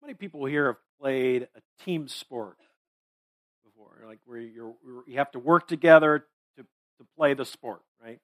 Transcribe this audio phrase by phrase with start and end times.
[0.00, 2.56] How many people here have played a team sport
[3.62, 4.02] before?
[4.06, 4.74] Like where you're,
[5.06, 6.24] you have to work together
[6.56, 8.18] to, to play the sport, right?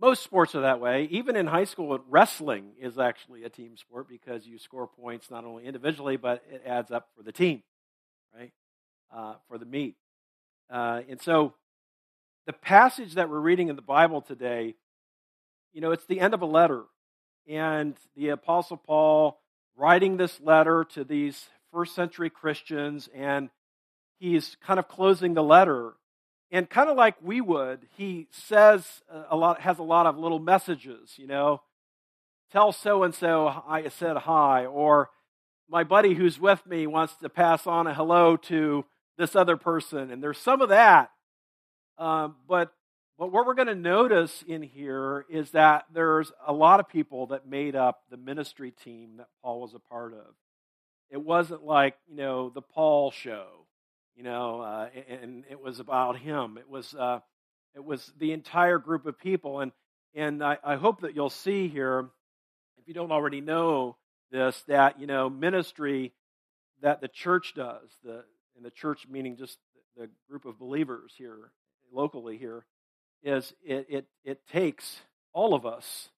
[0.00, 1.06] Most sports are that way.
[1.10, 5.44] Even in high school, wrestling is actually a team sport because you score points not
[5.44, 7.62] only individually, but it adds up for the team,
[8.34, 8.52] right?
[9.14, 9.96] Uh, for the meet.
[10.70, 11.52] Uh, and so
[12.46, 14.74] the passage that we're reading in the Bible today,
[15.74, 16.84] you know, it's the end of a letter.
[17.46, 19.38] And the Apostle Paul
[19.76, 23.50] writing this letter to these first century Christians, and
[24.18, 25.94] he's kind of closing the letter
[26.50, 30.38] and kind of like we would, he says a lot, has a lot of little
[30.38, 31.62] messages, you know.
[32.52, 35.10] Tell so and so I said hi, or
[35.68, 38.84] my buddy who's with me wants to pass on a hello to
[39.18, 40.12] this other person.
[40.12, 41.10] And there's some of that.
[41.98, 42.72] Um, but,
[43.18, 47.28] but what we're going to notice in here is that there's a lot of people
[47.28, 50.34] that made up the ministry team that Paul was a part of.
[51.10, 53.66] It wasn't like, you know, the Paul show
[54.16, 56.56] you know, uh, and it was about him.
[56.58, 57.20] It was uh,
[57.74, 59.72] it was the entire group of people, and
[60.14, 62.06] and I, I hope that you'll see here,
[62.78, 63.96] if you don't already know
[64.32, 66.14] this, that you know ministry
[66.80, 68.24] that the church does, the
[68.56, 69.58] and the church meaning just
[69.98, 71.52] the group of believers here
[71.92, 72.64] locally here,
[73.22, 75.00] is it it it takes
[75.32, 76.10] all of us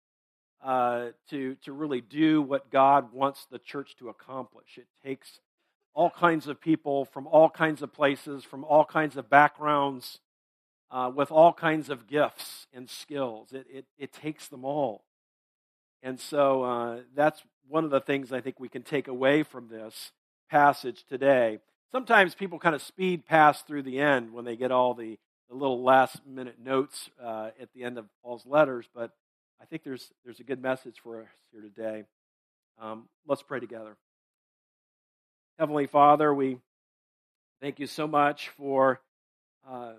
[0.63, 4.79] uh, to to really do what God wants the church to accomplish.
[4.79, 5.41] It takes
[5.95, 10.21] all kinds of people from all kinds of places, from all kinds of backgrounds,
[10.91, 13.53] uh, with all kinds of gifts and skills.
[13.53, 15.03] It, it, it takes them all.
[16.03, 19.69] And so uh, that's one of the things I think we can take away from
[19.69, 20.13] this
[20.49, 21.59] passage today.
[21.91, 25.55] Sometimes people kind of speed past through the end when they get all the, the
[25.55, 29.13] little last minute notes uh, at the end of Paul's letters, but
[29.61, 32.05] I think there's, there's a good message for us here today.
[32.81, 33.97] Um, let's pray together.
[35.59, 36.59] Heavenly Father, we
[37.61, 39.01] thank you so much for
[39.69, 39.95] uh,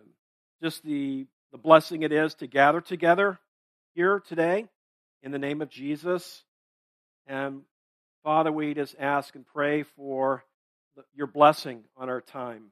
[0.63, 3.39] just the, the blessing it is to gather together
[3.95, 4.67] here today
[5.23, 6.43] in the name of Jesus.
[7.27, 7.61] And
[8.23, 10.43] Father, we just ask and pray for
[11.15, 12.71] your blessing on our time.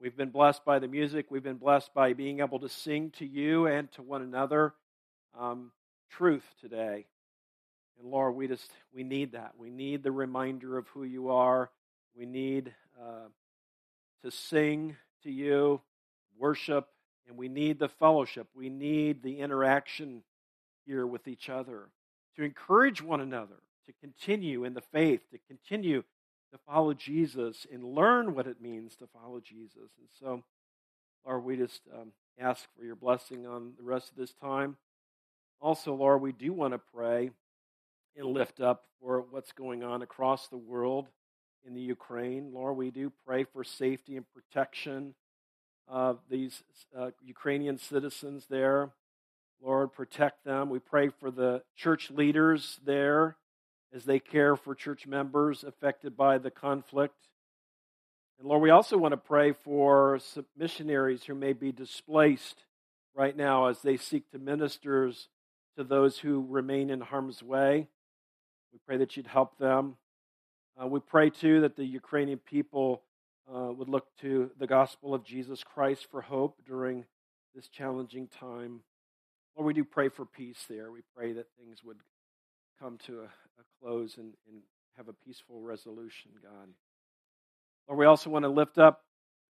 [0.00, 1.26] We've been blessed by the music.
[1.30, 4.74] We've been blessed by being able to sing to you and to one another
[5.38, 5.72] um,
[6.10, 7.06] truth today.
[7.98, 9.52] And Lord, we just we need that.
[9.58, 11.70] We need the reminder of who you are
[12.16, 13.28] we need uh,
[14.24, 15.82] to sing to you,
[16.38, 16.88] worship,
[17.28, 18.46] and we need the fellowship.
[18.54, 20.22] We need the interaction
[20.86, 21.88] here with each other
[22.36, 26.04] to encourage one another to continue in the faith, to continue
[26.56, 29.90] to follow Jesus and learn what it means to follow Jesus.
[29.98, 30.42] And so,
[31.26, 34.76] Lord, we just um, ask for your blessing on the rest of this time.
[35.60, 37.30] Also, Lord, we do want to pray
[38.16, 41.08] and lift up for what's going on across the world
[41.66, 42.52] in the Ukraine.
[42.54, 45.14] Lord, we do pray for safety and protection
[45.88, 46.62] of these
[46.96, 48.90] uh, Ukrainian citizens there.
[49.62, 50.70] Lord, protect them.
[50.70, 53.36] We pray for the church leaders there
[53.94, 57.28] as they care for church members affected by the conflict.
[58.38, 60.18] And Lord, we also want to pray for
[60.56, 62.64] missionaries who may be displaced
[63.14, 65.10] right now as they seek to minister
[65.76, 67.88] to those who remain in harm's way.
[68.72, 69.96] We pray that you'd help them.
[70.80, 73.02] Uh, we pray too that the Ukrainian people
[73.50, 77.06] uh, would look to the gospel of Jesus Christ for hope during
[77.54, 78.80] this challenging time.
[79.56, 80.90] Lord, we do pray for peace there.
[80.90, 81.96] We pray that things would
[82.80, 84.62] come to a, a close and, and
[84.96, 86.68] have a peaceful resolution, God.
[87.88, 89.02] Lord, we also want to lift up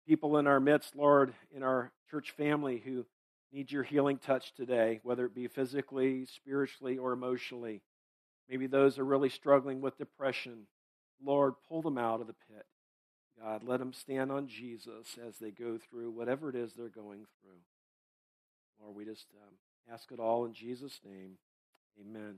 [0.06, 3.06] people in our midst, Lord, in our church family who
[3.52, 7.82] need your healing touch today, whether it be physically, spiritually, or emotionally.
[8.48, 10.66] Maybe those are really struggling with depression
[11.22, 12.66] Lord, pull them out of the pit.
[13.40, 17.26] God, let them stand on Jesus as they go through whatever it is they're going
[17.40, 17.58] through.
[18.80, 19.54] Lord, we just um,
[19.92, 21.38] ask it all in Jesus' name.
[22.00, 22.36] Amen.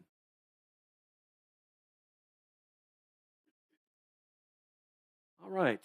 [5.46, 5.81] All right.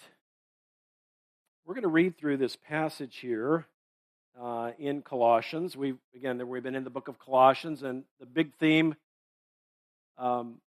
[1.68, 3.68] We're going to read through this passage here
[4.42, 5.78] uh, in Colossians.
[5.78, 8.96] We again, we've been in the book of Colossians, and the big theme
[10.18, 10.62] um,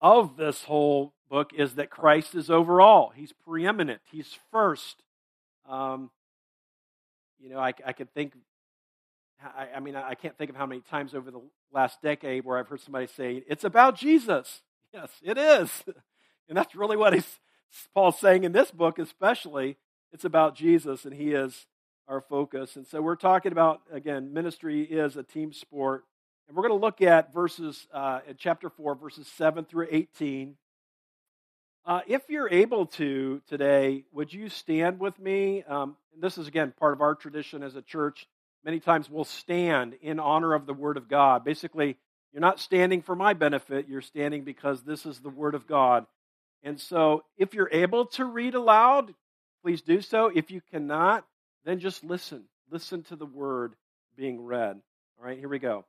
[0.00, 3.12] of this whole book is that Christ is overall.
[3.14, 4.00] He's preeminent.
[4.10, 5.04] He's first.
[5.68, 6.10] Um,
[7.38, 8.32] you know, I, I could think,
[9.40, 11.42] I, I, mean, I can't think of how many times over the
[11.72, 14.62] last decade where I've heard somebody say, it's about Jesus.
[14.92, 15.70] Yes, it is.
[16.48, 17.38] And that's really what he's,
[17.94, 19.76] Paul's saying in this book, especially.
[20.12, 21.66] It's about Jesus, and he is
[22.06, 22.76] our focus.
[22.76, 26.04] And so we're talking about, again, ministry is a team sport.
[26.46, 30.56] And we're going to look at verses, uh, in chapter 4, verses 7 through 18.
[31.86, 35.64] Uh, if you're able to today, would you stand with me?
[35.66, 38.26] Um, this is, again, part of our tradition as a church.
[38.64, 41.44] Many times we'll stand in honor of the Word of God.
[41.44, 41.96] Basically,
[42.32, 46.06] you're not standing for my benefit, you're standing because this is the Word of God.
[46.62, 49.14] And so, if you're able to read aloud,
[49.62, 50.30] please do so.
[50.34, 51.26] If you cannot,
[51.64, 52.44] then just listen.
[52.70, 53.74] Listen to the Word
[54.16, 54.80] being read.
[55.18, 55.84] All right, here we go.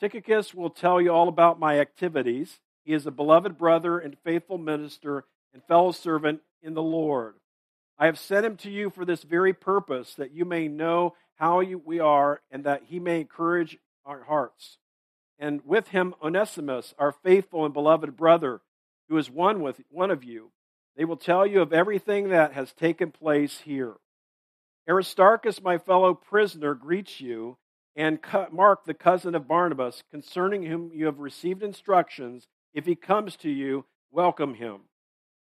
[0.00, 2.60] Tychicus will tell you all about my activities.
[2.84, 7.34] He is a beloved brother and faithful minister and fellow servant in the Lord.
[7.98, 11.60] I have sent him to you for this very purpose, that you may know how
[11.60, 14.78] you, we are and that he may encourage our hearts.
[15.38, 18.60] And with him, Onesimus, our faithful and beloved brother,
[19.14, 20.50] who is one with one of you.
[20.96, 23.94] They will tell you of everything that has taken place here.
[24.88, 27.56] Aristarchus, my fellow prisoner, greets you,
[27.94, 28.18] and
[28.50, 32.48] Mark, the cousin of Barnabas, concerning whom you have received instructions.
[32.74, 34.80] If he comes to you, welcome him.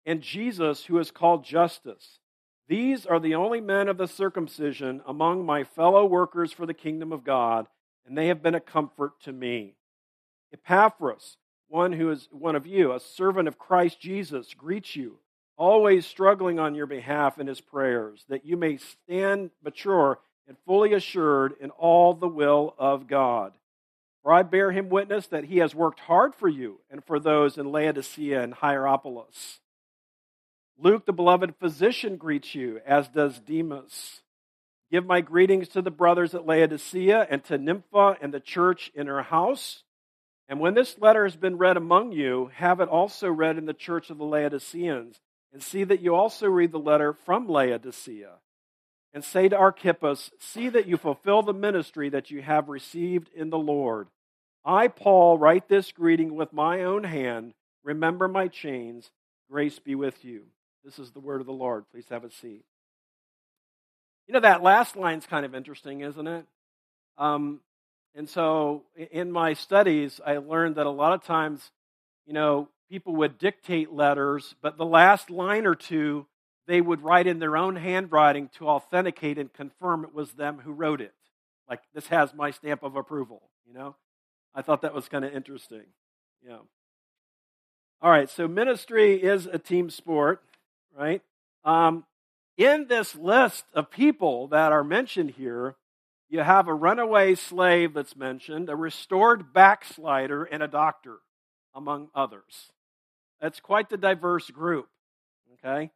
[0.05, 2.21] And Jesus, who is called Justus.
[2.69, 7.11] These are the only men of the circumcision among my fellow workers for the kingdom
[7.13, 7.67] of God,
[8.07, 9.75] and they have been a comfort to me.
[10.53, 11.37] Epaphras,
[11.69, 15.19] one who is one of you, a servant of Christ Jesus, greets you,
[15.57, 20.93] always struggling on your behalf in his prayers, that you may stand mature and fully
[20.93, 23.53] assured in all the will of God.
[24.23, 27.59] For I bear him witness that he has worked hard for you and for those
[27.59, 29.61] in Laodicea and Hierapolis.
[30.79, 34.21] Luke, the beloved physician, greets you, as does Demas.
[34.91, 39.07] Give my greetings to the brothers at Laodicea and to Nympha and the church in
[39.07, 39.83] her house.
[40.49, 43.75] And when this letter has been read among you, have it also read in the
[43.75, 45.21] church of the Laodiceans,
[45.53, 48.35] and see that you also read the letter from Laodicea
[49.17, 53.49] and say to Archippus, See that you fulfill the ministry that you have received in
[53.49, 54.09] the Lord.
[54.63, 57.55] I, Paul, write this greeting with my own hand.
[57.83, 59.11] Remember my chains.
[59.51, 60.43] Grace be with you.
[60.85, 61.87] This is the word of the Lord.
[61.91, 62.65] Please have a seat.
[64.27, 66.45] You know, that last line's kind of interesting, isn't it?
[67.17, 67.61] Um,
[68.17, 71.71] and so in my studies, I learned that a lot of times,
[72.27, 76.27] you know, people would dictate letters, but the last line or two
[76.67, 80.73] they would write in their own handwriting to authenticate and confirm it was them who
[80.73, 81.15] wrote it.
[81.69, 83.97] Like, this has my stamp of approval, you know?
[84.55, 85.85] I thought that was kind of interesting.
[86.45, 86.59] Yeah.
[88.03, 90.43] All right, so ministry is a team sport,
[90.97, 91.23] right?
[91.65, 92.05] Um,
[92.57, 95.77] in this list of people that are mentioned here,
[96.29, 101.19] you have a runaway slave that's mentioned, a restored backslider, and a doctor,
[101.75, 102.73] among others.
[103.41, 104.89] That's quite the diverse group,
[105.55, 105.91] okay?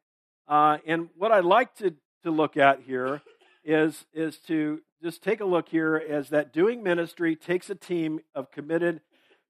[0.47, 3.23] Uh, and what I'd like to, to look at here
[3.65, 8.21] is, is to just take a look here as that doing ministry takes a team
[8.35, 9.01] of committed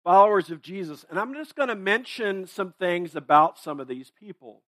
[0.05, 1.05] followers of Jesus.
[1.11, 4.63] And I'm just going to mention some things about some of these people.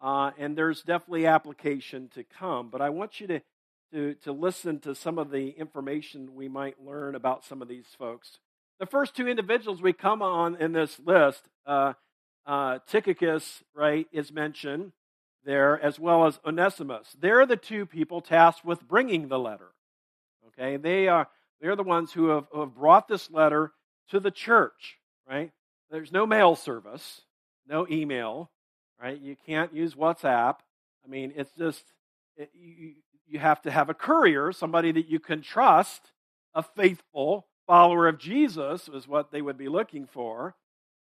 [0.00, 3.40] Uh, and there's definitely application to come, but I want you to,
[3.92, 7.86] to, to listen to some of the information we might learn about some of these
[7.98, 8.38] folks.
[8.78, 11.94] The first two individuals we come on in this list, uh,
[12.46, 14.92] uh, Tychicus, right, is mentioned
[15.44, 17.16] there, as well as Onesimus.
[17.18, 19.70] They're the two people tasked with bringing the letter.
[20.48, 21.28] Okay, they are
[21.60, 23.72] they're the ones who have, who have brought this letter
[24.10, 24.98] to the church.
[25.28, 25.52] Right?
[25.90, 27.22] There's no mail service,
[27.66, 28.50] no email.
[29.00, 29.20] Right?
[29.20, 30.56] You can't use WhatsApp.
[31.04, 31.84] I mean, it's just
[32.36, 32.94] it, you,
[33.26, 36.12] you have to have a courier, somebody that you can trust,
[36.54, 40.54] a faithful follower of Jesus is what they would be looking for.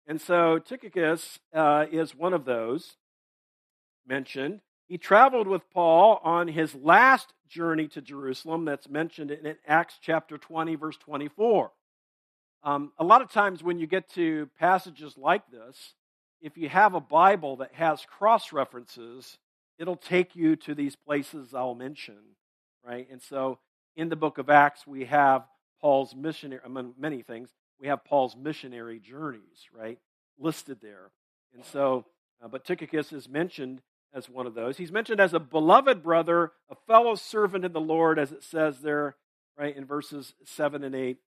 [0.08, 2.98] And so Tychicus uh, is one of those
[4.08, 4.62] mentioned.
[4.88, 10.38] He traveled with Paul on his last journey to Jerusalem, that's mentioned in Acts chapter
[10.38, 11.72] 20, verse 24.
[12.64, 15.94] Um, a lot of times when you get to passages like this,
[16.42, 19.38] if you have a Bible that has cross references,
[19.78, 22.18] it'll take you to these places I'll mention,
[22.86, 23.08] right?
[23.12, 23.60] And so
[23.96, 25.46] in the book of Acts, we have
[25.82, 30.00] Paul's missionary, among many things, we have Paul's missionary journeys, right,
[30.40, 31.12] listed there.
[31.54, 32.06] And so,
[32.44, 33.82] uh, but Tychicus is mentioned
[34.14, 34.78] as one of those.
[34.78, 38.80] He's mentioned as a beloved brother, a fellow servant in the Lord, as it says
[38.80, 39.16] there,
[39.58, 41.18] right, in verses 7 and 8.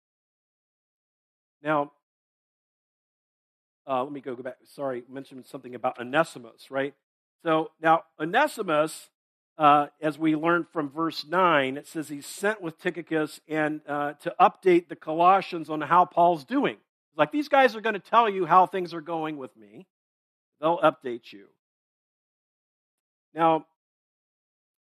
[1.63, 1.93] Now,
[3.87, 4.57] uh, let me go back.
[4.65, 6.95] Sorry, mentioned something about Onesimus, right?
[7.45, 9.11] So now, Onesimus,
[9.57, 14.15] uh, as we learned from verse 9, it says he's sent with Tychicus and uh,
[14.21, 16.77] to update the Colossians on how Paul's doing.
[17.17, 19.87] Like, these guys are going to tell you how things are going with me,
[20.61, 21.47] they'll update you.
[23.35, 23.67] Now,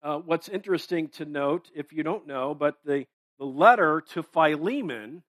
[0.03, 3.05] uh, what's interesting to note, if you don't know, but the,
[3.39, 5.23] the letter to Philemon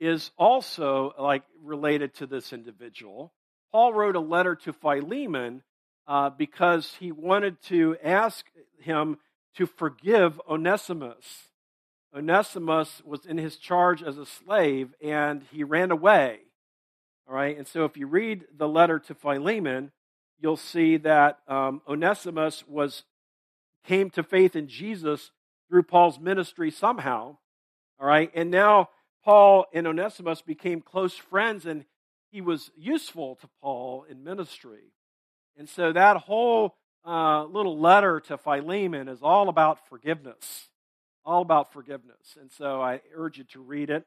[0.00, 3.32] is also like related to this individual.
[3.72, 5.62] Paul wrote a letter to Philemon
[6.06, 8.46] uh, because he wanted to ask
[8.80, 9.18] him
[9.56, 11.48] to forgive Onesimus.
[12.14, 16.40] Onesimus was in his charge as a slave and he ran away.
[17.28, 19.90] All right, and so if you read the letter to Philemon,
[20.38, 23.02] you'll see that um, Onesimus was
[23.84, 25.30] came to faith in Jesus
[25.68, 27.36] through Paul's ministry somehow.
[27.98, 28.90] All right, and now
[29.24, 31.84] Paul and Onesimus became close friends, and
[32.30, 34.92] he was useful to Paul in ministry.
[35.56, 40.68] And so that whole uh, little letter to Philemon is all about forgiveness,
[41.24, 42.36] all about forgiveness.
[42.40, 44.04] And so I urge you to read it.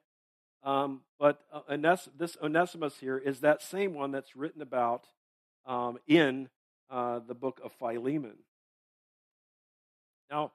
[0.63, 5.05] Um, but uh, Ones- this Onesimus here is that same one that's written about
[5.65, 6.49] um, in
[6.89, 8.35] uh, the book of Philemon.
[10.29, 10.51] Now,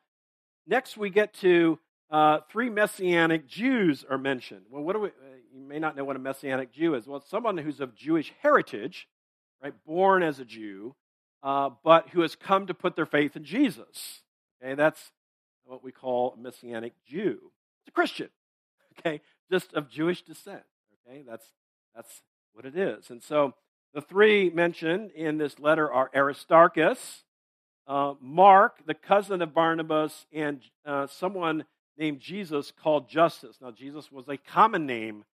[0.66, 1.78] next we get to
[2.10, 4.66] uh, three messianic Jews are mentioned.
[4.70, 5.08] Well, what do we?
[5.08, 7.06] Uh, you may not know what a messianic Jew is.
[7.06, 9.08] Well, someone who's of Jewish heritage,
[9.64, 10.94] right, born as a Jew,
[11.42, 14.22] uh, but who has come to put their faith in Jesus.
[14.62, 15.10] Okay, that's
[15.64, 17.38] what we call a messianic Jew.
[17.80, 18.28] It's a Christian,
[18.98, 20.62] okay, just of Jewish descent.
[21.08, 21.46] Okay, that's
[21.94, 23.10] that's what it is.
[23.10, 23.54] And so
[23.94, 27.24] the three mentioned in this letter are Aristarchus,
[27.86, 31.64] uh, Mark, the cousin of Barnabas, and uh, someone
[31.96, 33.58] named Jesus called Justus.
[33.62, 35.24] Now, Jesus was a common name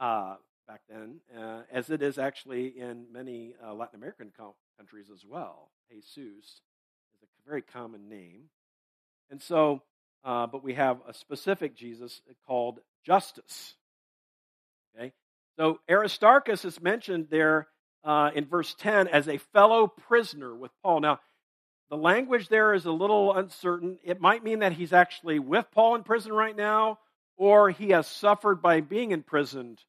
[0.00, 0.36] uh,
[0.66, 4.32] back then, uh, as it is actually in many uh, Latin American
[4.76, 5.70] countries as well.
[5.90, 6.60] Jesus is
[7.22, 8.50] a very common name.
[9.30, 9.82] And so,
[10.24, 13.74] uh, but we have a specific Jesus called Justus.
[14.96, 15.12] Okay?
[15.56, 17.68] So Aristarchus is mentioned there
[18.04, 21.00] uh, in verse 10 as a fellow prisoner with Paul.
[21.00, 21.20] Now,
[21.90, 23.98] the language there is a little uncertain.
[24.02, 26.98] It might mean that he's actually with Paul in prison right now,
[27.36, 29.80] or he has suffered by being imprisoned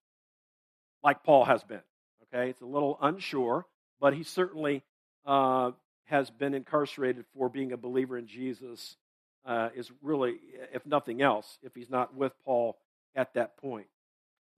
[1.03, 1.81] like Paul has been.
[2.23, 3.65] Okay, it's a little unsure,
[3.99, 4.83] but he certainly
[5.25, 5.71] uh,
[6.05, 8.97] has been incarcerated for being a believer in Jesus,
[9.45, 10.35] uh, is really,
[10.73, 12.77] if nothing else, if he's not with Paul
[13.15, 13.87] at that point.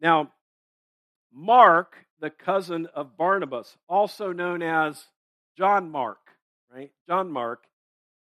[0.01, 0.31] Now,
[1.31, 5.05] Mark, the cousin of Barnabas, also known as
[5.57, 6.19] John Mark,
[6.73, 6.91] right?
[7.07, 7.63] John Mark.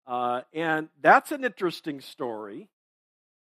[0.06, 2.70] Uh, and that's an interesting story.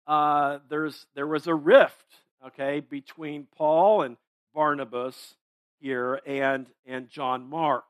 [0.06, 2.06] Uh, there's, there was a rift,
[2.46, 4.16] okay, between Paul and
[4.56, 5.34] Barnabas
[5.78, 7.84] here and, and John Mark.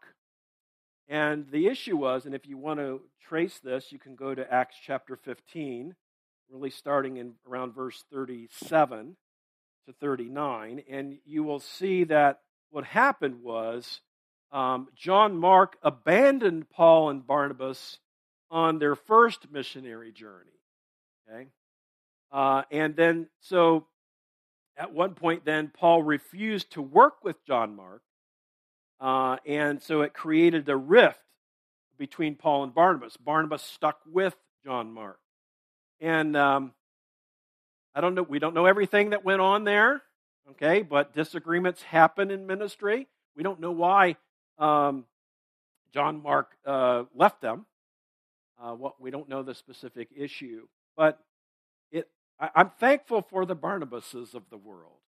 [1.08, 4.52] And the issue was, and if you want to trace this, you can go to
[4.52, 5.94] Acts chapter 15,
[6.50, 9.16] really starting in around verse 37
[9.86, 14.00] to 39, and you will see that what happened was
[14.50, 17.98] um, John Mark abandoned Paul and Barnabas
[18.50, 20.50] on their first missionary journey.
[21.30, 21.46] Okay?
[22.32, 23.86] Uh, and then, so
[24.76, 28.02] at one point, then Paul refused to work with John Mark.
[29.00, 31.20] Uh, and so it created a rift
[31.98, 33.16] between Paul and Barnabas.
[33.16, 35.18] Barnabas stuck with John Mark.
[36.00, 36.72] And um,
[37.94, 40.02] I don't know, we don't know everything that went on there,
[40.50, 43.06] okay, but disagreements happen in ministry.
[43.34, 44.16] We don't know why
[44.58, 45.04] um,
[45.92, 47.66] John Mark uh, left them.
[48.62, 50.66] Uh, what we don't know the specific issue,
[50.96, 51.20] but
[52.40, 52.50] it.
[52.54, 55.00] I, am thankful for the Barnabases of the world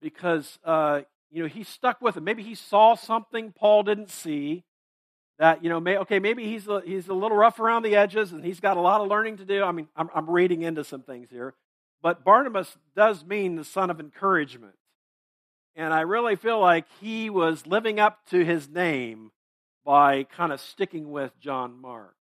[0.00, 2.22] because uh, you know he stuck with it.
[2.22, 4.64] Maybe he saw something Paul didn't see.
[5.38, 8.32] That you know, may, okay, maybe he's a, he's a little rough around the edges
[8.32, 9.64] and he's got a lot of learning to do.
[9.64, 11.54] I mean, I'm, I'm reading into some things here,
[12.00, 14.74] but Barnabas does mean the son of encouragement.
[15.74, 19.32] And I really feel like he was living up to his name
[19.84, 22.14] by kind of sticking with John Mark.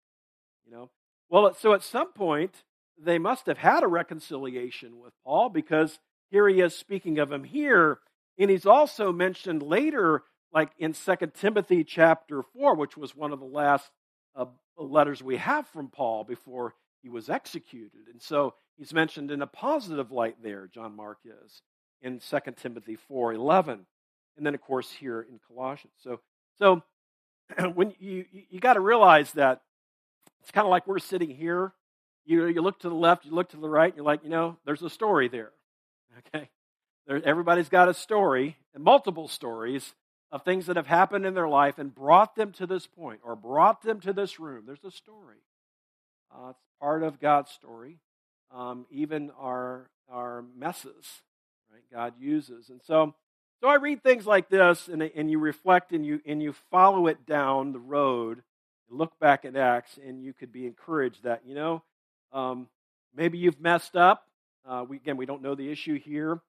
[0.66, 0.90] You know?
[1.30, 2.64] Well, so at some point,
[2.98, 7.44] they must have had a reconciliation with Paul because here he is speaking of him
[7.44, 8.00] here.
[8.38, 13.40] And he's also mentioned later, like in 2 Timothy chapter 4, which was one of
[13.40, 13.90] the last
[14.36, 14.46] uh,
[14.78, 18.08] letters we have from Paul before he was executed.
[18.12, 21.62] And so he's mentioned in a positive light there, John Mark is
[22.02, 23.86] in 2 Timothy 4:11,
[24.38, 25.94] and then of course here in Colossians.
[26.02, 26.20] So,
[26.58, 26.84] so
[27.74, 29.62] when you you got to realize that
[30.42, 31.74] it's kind of like we're sitting here.
[32.26, 34.30] You you look to the left, you look to the right, and you're like, you
[34.30, 35.52] know, there's a story there.
[36.28, 36.48] Okay,
[37.08, 39.96] there, everybody's got a story and multiple stories
[40.32, 43.36] of things that have happened in their life and brought them to this point or
[43.36, 44.66] brought them to this room.
[44.68, 45.38] There's a story.
[46.32, 47.98] Uh, it's part of God's story.
[48.56, 51.24] Um, even our our messes
[51.74, 51.84] right?
[51.92, 52.70] God uses.
[52.70, 53.16] And so,
[53.62, 57.08] so I read things like this, and, and you reflect and you, and you follow
[57.08, 58.44] it down the road,
[58.90, 61.82] look back at Acts, and you could be encouraged that, you know,
[62.34, 62.68] um,
[63.16, 64.28] maybe you've messed up.
[64.68, 66.42] Uh, we, again, we don't know the issue here,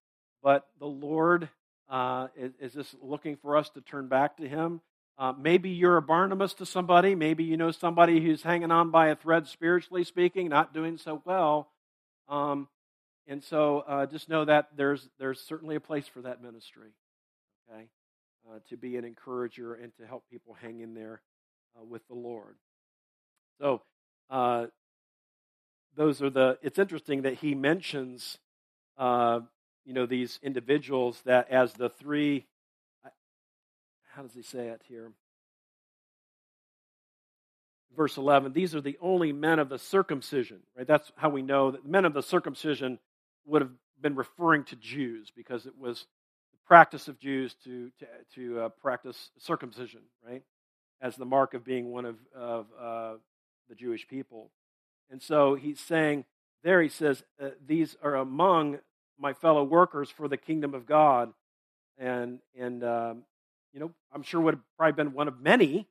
[0.43, 1.49] but the Lord
[1.87, 4.81] Uh, is, is this looking for us to turn back to Him?
[5.19, 7.15] Uh, maybe you're a Barnabas to somebody.
[7.15, 11.21] Maybe you know somebody who's hanging on by a thread, spiritually speaking, not doing so
[11.27, 11.69] well.
[12.27, 12.69] Um,
[13.27, 16.93] and so uh, just know that there's, there's certainly a place for that ministry,
[17.69, 17.85] okay?
[18.49, 21.21] Uh, to be an encourager and to help people hang in there
[21.77, 22.57] uh, with the Lord.
[23.61, 23.83] So,
[24.31, 24.67] uh,
[25.97, 28.39] those are the, it's interesting that he mentions,
[28.99, 29.41] uh,
[29.85, 32.47] you know, these individuals that as the three
[34.15, 35.11] how does he say it here?
[37.97, 40.87] Verse 11, these are the only men of the circumcision, right?
[40.87, 42.99] That's how we know that men of the circumcision
[43.47, 43.71] would have
[44.01, 46.07] been referring to Jews because it was
[46.53, 50.43] the practice of Jews to, to, to uh, practice circumcision, right?
[51.01, 53.15] As the mark of being one of, of uh,
[53.69, 54.51] the Jewish people.
[55.11, 56.25] And so he's saying
[56.63, 58.79] there, he says, uh, These are among
[59.19, 61.33] my fellow workers for the kingdom of God.
[61.99, 63.23] And, and um,
[63.73, 65.87] you know, I'm sure would have probably been one of many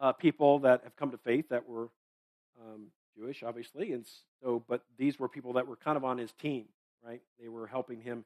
[0.00, 1.88] uh, people that have come to faith that were
[2.60, 4.04] um, Jewish, obviously, and
[4.42, 6.66] so, but these were people that were kind of on his team,
[7.04, 7.20] right?
[7.40, 8.24] They were helping him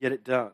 [0.00, 0.52] get it done.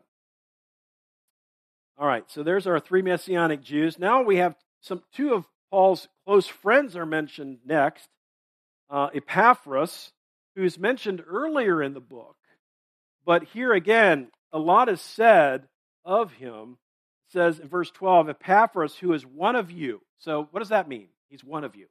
[1.97, 3.99] All right, so there's our three messianic Jews.
[3.99, 8.09] Now we have some two of Paul's close friends are mentioned next.
[8.91, 10.13] Uh, Epaphras,
[10.57, 12.37] who's mentioned earlier in the book,
[13.25, 15.69] but here again, a lot is said
[16.05, 16.77] of him
[17.35, 20.01] says in verse 12, Epaphras, who is one of you.
[20.19, 21.09] So, what does that mean?
[21.29, 21.87] He's one of you.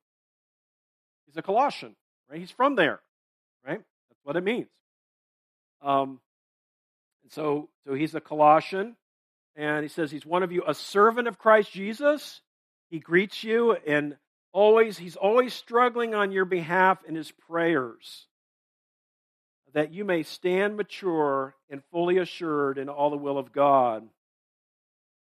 [1.25, 1.95] He's a Colossian,
[2.29, 2.39] right?
[2.39, 3.01] He's from there,
[3.65, 3.79] right?
[4.09, 4.69] That's what it means.
[5.81, 6.21] Um,
[7.23, 8.95] and so, so he's a Colossian,
[9.55, 12.41] and he says he's one of you, a servant of Christ Jesus.
[12.89, 14.15] He greets you, and
[14.53, 18.27] always he's always struggling on your behalf in his prayers,
[19.73, 24.07] that you may stand mature and fully assured in all the will of God.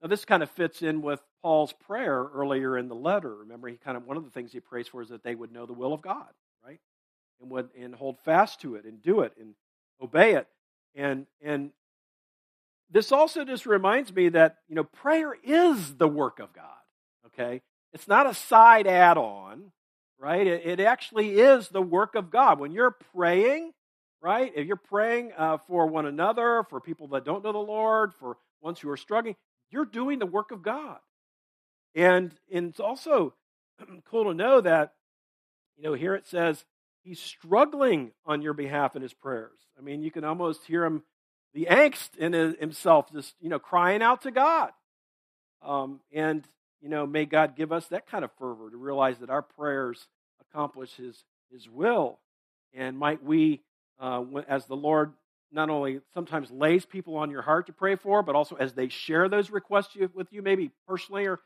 [0.02, 3.34] Now, this kind of fits in with Paul's prayer earlier in the letter.
[3.36, 5.52] Remember, he kind of one of the things he prays for is that they would
[5.52, 6.28] know the will of God,
[6.64, 6.80] right?
[7.40, 9.54] And would and hold fast to it and do it and
[10.00, 10.46] obey it.
[10.94, 11.70] And and
[12.90, 16.66] this also just reminds me that you know prayer is the work of God.
[17.26, 19.72] Okay, it's not a side add-on,
[20.18, 20.46] right?
[20.46, 22.58] It, it actually is the work of God.
[22.58, 23.72] When you're praying,
[24.22, 24.52] right?
[24.54, 28.36] If you're praying uh, for one another, for people that don't know the Lord, for
[28.62, 29.36] ones who are struggling,
[29.70, 30.98] you're doing the work of God.
[31.94, 33.34] And, and it's also
[34.10, 34.94] cool to know that,
[35.76, 36.64] you know, here it says
[37.02, 39.58] he's struggling on your behalf in his prayers.
[39.78, 41.02] I mean, you can almost hear him,
[41.52, 44.70] the angst in himself, just, you know, crying out to God.
[45.62, 46.46] Um, and,
[46.82, 50.08] you know, may God give us that kind of fervor to realize that our prayers
[50.40, 52.18] accomplish his, his will.
[52.74, 53.62] And might we,
[54.00, 55.12] uh, as the Lord
[55.52, 58.88] not only sometimes lays people on your heart to pray for, but also as they
[58.88, 61.40] share those requests with you, maybe personally or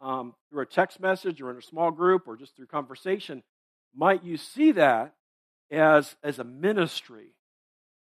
[0.00, 3.42] um, through a text message or in a small group or just through conversation,
[3.94, 5.14] might you see that
[5.70, 7.28] as, as a ministry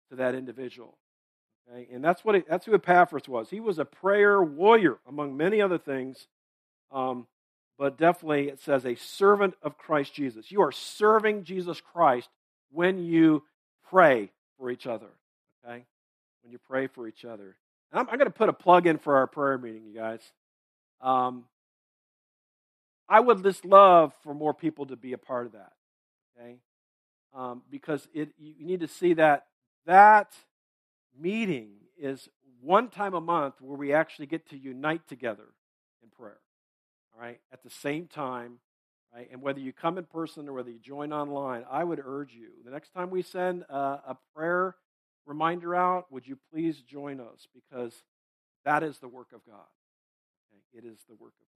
[0.09, 0.97] to that individual?
[1.69, 1.87] Okay?
[1.93, 3.49] And that's, what it, that's who Epaphras was.
[3.49, 6.27] He was a prayer warrior, among many other things.
[6.95, 7.27] Um,
[7.77, 10.51] but definitely it says a servant of Christ Jesus.
[10.51, 12.29] You are serving Jesus Christ
[12.71, 13.43] when you
[13.89, 15.09] pray for each other
[15.65, 15.85] okay?
[16.43, 17.55] When you pray for each other.
[17.91, 20.21] And I'm, I'm going to put a plug in for our prayer meeting, you guys.
[21.01, 21.45] Um,
[23.07, 25.73] I would just love for more people to be a part of that,
[26.39, 26.55] okay?
[27.35, 29.45] Um, because it, you need to see that
[29.85, 30.33] that
[31.19, 32.27] meeting is
[32.61, 35.45] one time a month where we actually get to unite together
[37.15, 38.59] all right, at the same time.
[39.13, 39.29] Right?
[39.31, 42.49] And whether you come in person or whether you join online, I would urge you
[42.65, 44.75] the next time we send a, a prayer
[45.25, 47.47] reminder out, would you please join us?
[47.53, 48.03] Because
[48.65, 49.65] that is the work of God.
[50.51, 50.85] Okay?
[50.85, 51.47] It is the work of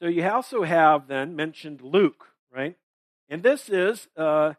[0.00, 0.04] God.
[0.04, 2.76] So you also have then mentioned Luke, right?
[3.28, 4.52] And this is, uh,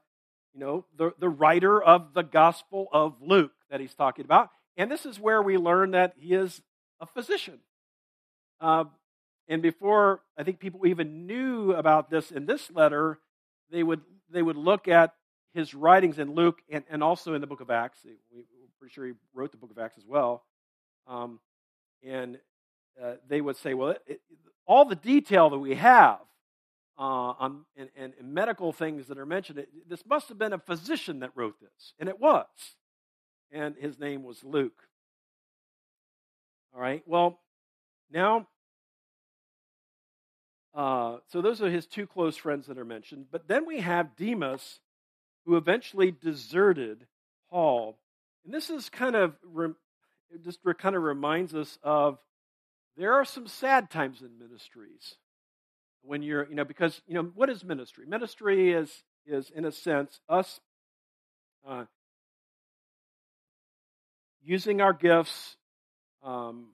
[0.53, 4.49] you know, the, the writer of the Gospel of Luke that he's talking about.
[4.75, 6.61] And this is where we learn that he is
[6.99, 7.59] a physician.
[8.59, 8.85] Uh,
[9.47, 13.19] and before I think people even knew about this in this letter,
[13.71, 15.13] they would they would look at
[15.53, 17.99] his writings in Luke and, and also in the book of Acts.
[18.03, 18.43] We, are
[18.79, 20.43] pretty sure he wrote the book of Acts as well.
[21.07, 21.39] Um,
[22.03, 22.39] and
[23.01, 24.21] uh, they would say, well, it, it,
[24.67, 26.19] all the detail that we have
[26.97, 30.53] uh, on and, and, and, medical things that are mentioned, it, this must have been
[30.53, 32.45] a physician that wrote this, and it was.
[33.51, 34.81] And his name was Luke.
[36.73, 37.03] All right.
[37.05, 37.39] Well,
[38.11, 38.47] now,
[40.73, 43.27] uh, so those are his two close friends that are mentioned.
[43.31, 44.79] But then we have Demas
[45.45, 47.07] who eventually deserted
[47.49, 47.97] Paul.
[48.43, 49.35] And this is kind of
[50.33, 52.17] it just kind of reminds us of
[52.97, 55.15] there are some sad times in ministries
[56.01, 58.05] when you're, you know, because, you know, what is ministry?
[58.05, 60.59] Ministry is, is in a sense, us
[61.67, 61.85] uh,
[64.43, 65.57] using our gifts
[66.23, 66.67] um,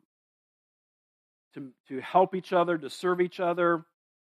[1.53, 3.85] to, to help each other, to serve each other,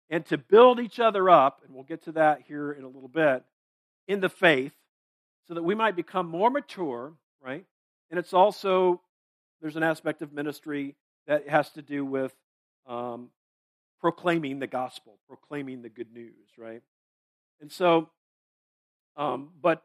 [0.09, 3.07] and to build each other up, and we'll get to that here in a little
[3.07, 3.43] bit,
[4.07, 4.73] in the faith,
[5.47, 7.65] so that we might become more mature, right?
[8.09, 9.01] And it's also,
[9.61, 10.95] there's an aspect of ministry
[11.27, 12.33] that has to do with
[12.87, 13.29] um,
[13.99, 16.81] proclaiming the gospel, proclaiming the good news, right?
[17.61, 18.09] And so,
[19.15, 19.83] um, but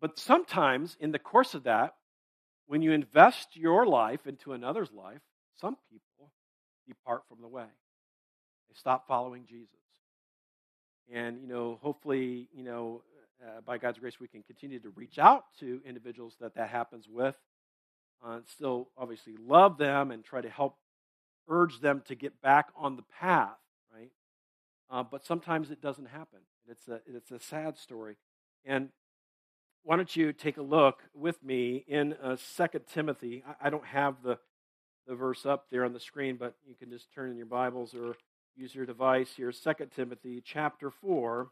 [0.00, 1.94] but sometimes in the course of that,
[2.66, 5.20] when you invest your life into another's life,
[5.60, 6.06] some people
[6.90, 7.64] depart from the way.
[8.68, 9.74] They stop following Jesus.
[11.12, 13.02] And, you know, hopefully, you know,
[13.42, 17.06] uh, by God's grace, we can continue to reach out to individuals that that happens
[17.08, 17.34] with.
[18.24, 20.76] Uh, still, obviously, love them and try to help
[21.48, 23.58] urge them to get back on the path,
[23.92, 24.10] right?
[24.90, 26.40] Uh, but sometimes it doesn't happen.
[26.68, 28.16] It's a, it's a sad story.
[28.64, 28.90] And
[29.82, 33.42] why don't you take a look with me in uh, 2 Timothy?
[33.46, 34.38] I, I don't have the,
[35.06, 37.94] the verse up there on the screen, but you can just turn in your Bibles
[37.94, 38.16] or
[38.56, 39.52] use your device here.
[39.52, 41.48] 2 Timothy chapter 4.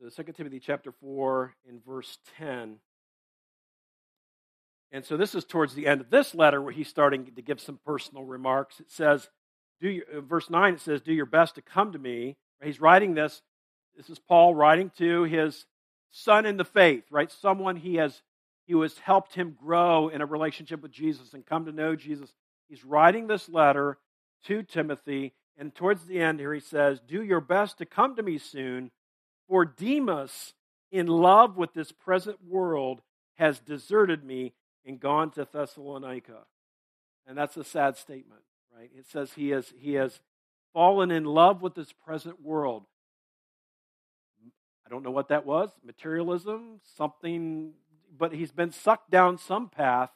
[0.00, 2.76] So 2 Timothy chapter 4 in verse 10.
[4.90, 7.60] And so this is towards the end of this letter where he's starting to give
[7.60, 8.80] some personal remarks.
[8.80, 9.28] It says,
[9.80, 13.14] do your, verse 9 it says do your best to come to me he's writing
[13.14, 13.42] this
[13.98, 15.66] this is paul writing to his
[16.10, 18.22] son in the faith right someone he has
[18.66, 22.32] he has helped him grow in a relationship with jesus and come to know jesus
[22.68, 23.98] he's writing this letter
[24.42, 28.22] to timothy and towards the end here he says do your best to come to
[28.22, 28.90] me soon
[29.46, 30.54] for demas
[30.90, 33.02] in love with this present world
[33.34, 34.54] has deserted me
[34.86, 36.46] and gone to thessalonica
[37.26, 38.40] and that's a sad statement
[38.78, 38.90] right?
[38.96, 40.20] It says he has, he has
[40.72, 42.84] fallen in love with this present world.
[44.88, 47.72] I don't know what that was materialism, something,
[48.16, 50.08] but he's been sucked down some path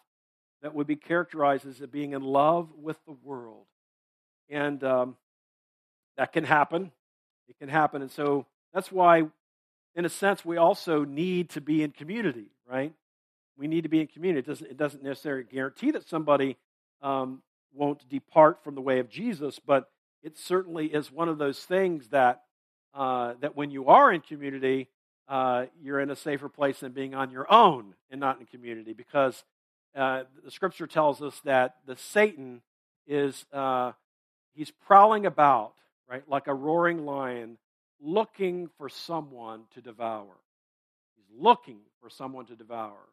[0.62, 3.66] that would be characterized as being in love with the world.
[4.48, 5.16] And um,
[6.16, 6.90] that can happen.
[7.48, 8.00] It can happen.
[8.00, 9.24] And so that's why,
[9.94, 12.94] in a sense, we also need to be in community, right?
[13.58, 14.38] We need to be in community.
[14.38, 16.56] It doesn't, it doesn't necessarily guarantee that somebody
[17.02, 17.42] um,
[17.74, 19.90] won't depart from the way of Jesus, but
[20.22, 22.44] it certainly is one of those things that
[22.94, 24.88] uh, that when you are in community,
[25.28, 28.92] uh, you're in a safer place than being on your own and not in community,
[28.92, 29.44] because
[29.96, 32.62] uh, the Scripture tells us that the Satan
[33.06, 33.92] is uh,
[34.54, 35.72] he's prowling about,
[36.08, 37.58] right, like a roaring lion,
[38.00, 40.34] looking for someone to devour.
[41.16, 43.08] He's looking for someone to devour,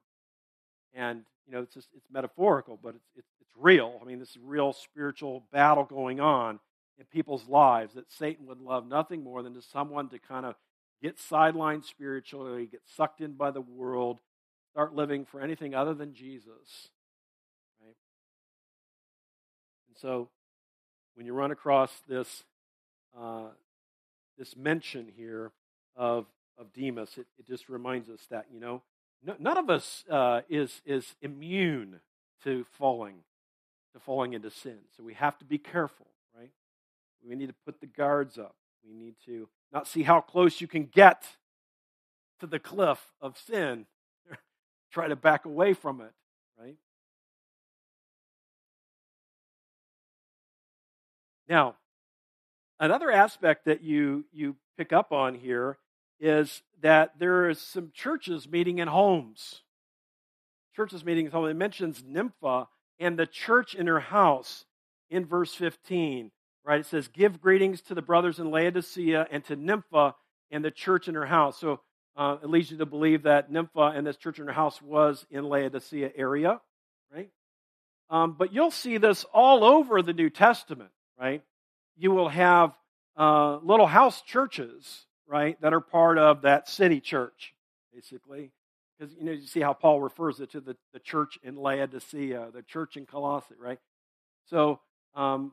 [0.93, 3.99] and you know, it's just, it's metaphorical, but it's, it's, it's real.
[4.01, 6.59] I mean, this is real spiritual battle going on
[6.99, 10.55] in people's lives that Satan would love nothing more than to someone to kind of
[11.01, 14.19] get sidelined spiritually, get sucked in by the world,
[14.71, 16.89] start living for anything other than Jesus.
[17.81, 17.95] Right?
[19.87, 20.29] And so,
[21.15, 22.43] when you run across this
[23.17, 23.47] uh,
[24.37, 25.51] this mention here
[25.95, 26.25] of
[26.57, 28.81] of Demas, it, it just reminds us that you know
[29.39, 31.99] none of us uh, is, is immune
[32.43, 33.15] to falling,
[33.93, 34.77] to falling into sin.
[34.95, 36.07] So we have to be careful?
[37.27, 38.55] We need to put the guards up.
[38.87, 41.23] We need to not see how close you can get
[42.39, 43.85] to the cliff of sin.
[44.91, 46.11] Try to back away from it,
[46.59, 46.75] right?
[51.47, 51.75] Now,
[52.79, 55.77] another aspect that you, you pick up on here
[56.19, 59.61] is that there is some churches meeting in homes.
[60.75, 61.51] Churches meeting in homes.
[61.51, 62.67] It mentions Nympha
[62.99, 64.65] and the church in her house
[65.09, 66.31] in verse 15.
[66.69, 66.81] Right?
[66.81, 70.13] It says, Give greetings to the brothers in Laodicea and to Nympha
[70.51, 71.59] and the church in her house.
[71.59, 71.79] So
[72.15, 75.25] uh, it leads you to believe that Nympha and this church in her house was
[75.31, 76.61] in Laodicea area,
[77.11, 77.31] right?
[78.11, 81.41] Um, but you'll see this all over the New Testament, right?
[81.97, 82.75] You will have
[83.17, 87.55] uh, little house churches right, that are part of that city church,
[87.91, 88.51] basically.
[88.99, 92.49] Because, you know, you see how Paul refers it to the, the church in Laodicea,
[92.53, 93.79] the church in Colossae, right?
[94.51, 94.81] So
[95.15, 95.51] um,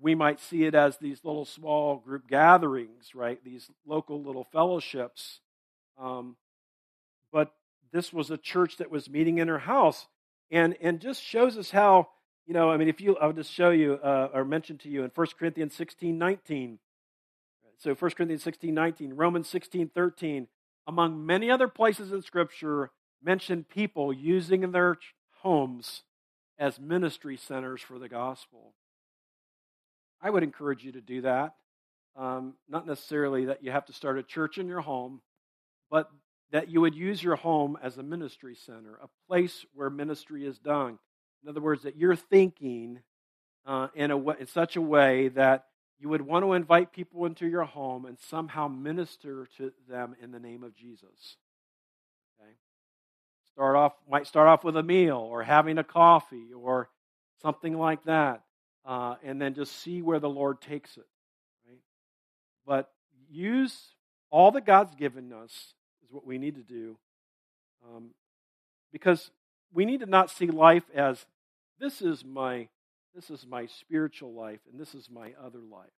[0.00, 3.42] we might see it as these little small group gatherings, right?
[3.44, 5.40] These local little fellowships.
[5.98, 6.36] Um,
[7.32, 7.52] but
[7.92, 10.06] this was a church that was meeting in her house
[10.50, 12.08] and, and just shows us how,
[12.46, 15.02] you know, I mean, if you, I'll just show you uh, or mention to you
[15.02, 16.78] in 1 Corinthians 16 19
[17.78, 20.48] so 1 Corinthians 16, 19, Romans 16, 13,
[20.88, 22.90] among many other places in Scripture,
[23.22, 24.96] mention people using their
[25.42, 26.02] homes
[26.58, 28.74] as ministry centers for the gospel.
[30.20, 31.54] I would encourage you to do that.
[32.16, 35.20] Um, not necessarily that you have to start a church in your home,
[35.90, 36.10] but
[36.50, 40.58] that you would use your home as a ministry center, a place where ministry is
[40.58, 40.98] done.
[41.42, 43.00] In other words, that you're thinking
[43.66, 45.66] uh, in, a way, in such a way that
[46.00, 50.30] you would want to invite people into your home and somehow minister to them in
[50.30, 51.36] the name of Jesus.
[52.40, 52.50] Okay?
[53.52, 56.88] Start off might start off with a meal or having a coffee or
[57.42, 58.42] something like that,
[58.88, 61.06] uh, and then just see where the Lord takes it.
[61.68, 61.78] Right?
[62.66, 62.90] But
[63.30, 63.78] use
[64.30, 66.96] all that God's given us is what we need to do,
[67.86, 68.10] um,
[68.90, 69.30] because
[69.74, 71.26] we need to not see life as
[71.78, 72.68] this is my
[73.14, 75.90] this is my spiritual life and this is my other life.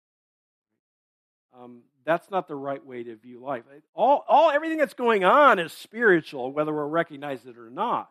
[1.56, 3.64] Um, that's not the right way to view life.
[3.94, 8.08] All, all everything that's going on is spiritual, whether we recognize it or not,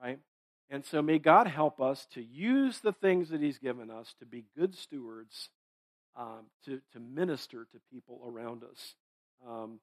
[0.00, 0.18] right?
[0.70, 4.26] And so may God help us to use the things that He's given us to
[4.26, 5.50] be good stewards,
[6.16, 8.94] um, to, to minister to people around us.
[9.46, 9.80] Um,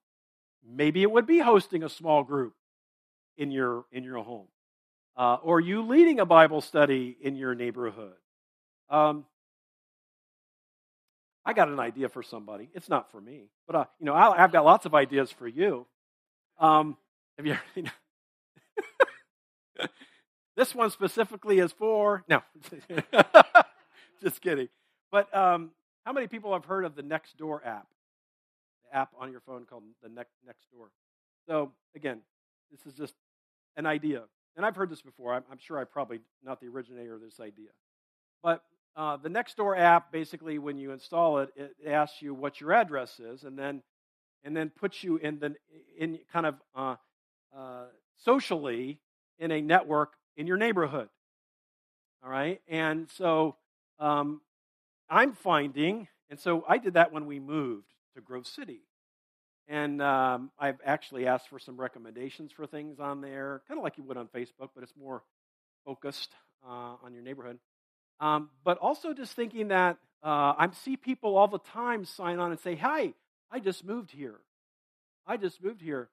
[0.68, 2.54] maybe it would be hosting a small group
[3.36, 4.48] in your in your home,
[5.16, 8.14] uh, or you leading a Bible study in your neighborhood.
[8.88, 9.24] Um,
[11.44, 12.68] I got an idea for somebody.
[12.74, 15.48] It's not for me, but uh, you know, I, have got lots of ideas for
[15.48, 15.86] you.
[16.58, 16.96] Um,
[17.38, 17.56] have you?
[17.76, 17.90] Ever,
[20.56, 22.42] this one specifically is for no,
[24.22, 24.68] just kidding.
[25.10, 25.70] But um,
[26.04, 27.86] how many people have heard of the Nextdoor app?
[28.84, 30.88] The app on your phone called the Next Nextdoor.
[31.46, 32.20] So again,
[32.70, 33.14] this is just
[33.76, 34.22] an idea,
[34.56, 35.34] and I've heard this before.
[35.34, 37.70] I'm, I'm sure I'm probably not the originator of this idea,
[38.42, 38.62] but
[38.96, 43.20] uh, the Nextdoor app, basically, when you install it, it asks you what your address
[43.20, 43.82] is, and then
[44.42, 45.54] and then puts you in the
[45.98, 46.96] in kind of uh,
[47.56, 47.84] uh,
[48.16, 48.98] socially
[49.38, 51.10] in a network in your neighborhood.
[52.24, 53.56] All right, and so
[53.98, 54.40] um,
[55.10, 58.80] I'm finding, and so I did that when we moved to Grove City,
[59.68, 63.98] and um, I've actually asked for some recommendations for things on there, kind of like
[63.98, 65.22] you would on Facebook, but it's more
[65.84, 66.30] focused
[66.66, 67.58] uh, on your neighborhood.
[68.18, 72.50] Um, but also just thinking that uh, I see people all the time sign on
[72.50, 73.12] and say, Hi,
[73.50, 74.40] I just moved here.
[75.26, 76.08] I just moved here.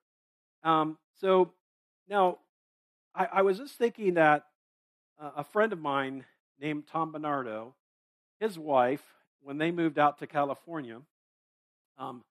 [0.62, 1.52] Um, so
[2.10, 2.38] now
[3.18, 4.44] I, I, was just thinking that
[5.20, 6.24] uh, a friend of mine
[6.60, 7.74] named Tom Bernardo,
[8.38, 9.02] his wife,
[9.42, 11.00] when they moved out to California,
[11.98, 12.22] um,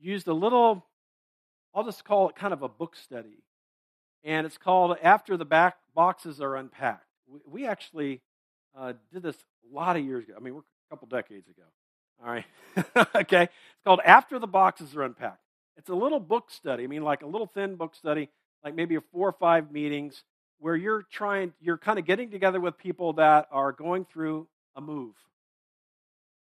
[0.00, 0.84] used a little,
[1.72, 3.44] I'll just call it kind of a book study.
[4.24, 7.06] And it's called After the Back Boxes Are Unpacked.
[7.28, 8.20] We, we actually
[8.76, 9.36] uh, did this
[9.70, 10.34] a lot of years ago.
[10.36, 11.62] I mean, we're a couple decades ago.
[12.20, 12.44] All right.
[13.14, 13.44] okay.
[13.44, 15.38] It's called After the Boxes Are Unpacked.
[15.76, 16.82] It's a little book study.
[16.82, 18.28] I mean, like a little thin book study,
[18.64, 20.24] like maybe four or five meetings
[20.58, 24.80] where you're trying, you're kind of getting together with people that are going through a
[24.80, 25.14] move.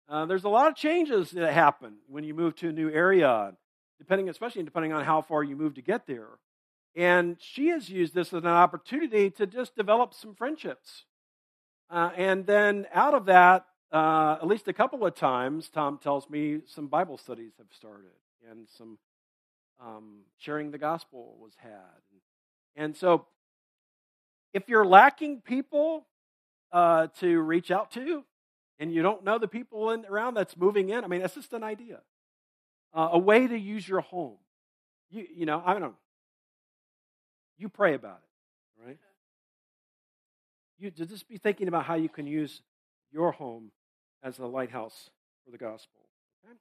[0.07, 3.53] Uh, there's a lot of changes that happen when you move to a new area,
[3.97, 6.27] depending, especially depending on how far you move to get there.
[6.95, 11.05] And she has used this as an opportunity to just develop some friendships
[11.91, 16.29] uh, and then out of that, uh, at least a couple of times, Tom tells
[16.29, 18.11] me some Bible studies have started
[18.49, 18.97] and some
[19.83, 21.99] um, sharing the gospel was had.
[22.75, 23.25] And so,
[24.53, 26.05] if you're lacking people
[26.71, 28.23] uh, to reach out to,
[28.79, 31.53] and you don't know the people in, around that's moving in, I mean, that's just
[31.53, 31.99] an idea.
[32.93, 34.37] Uh, a way to use your home.
[35.09, 35.95] You, you know, I don't know.
[37.57, 38.97] You pray about it, right?
[40.81, 42.61] you just be thinking about how you can use
[43.11, 43.71] your home
[44.23, 45.09] as a lighthouse
[45.45, 46.01] for the gospel.
[46.43, 46.55] Okay?